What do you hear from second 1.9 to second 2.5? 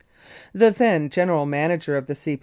of the C.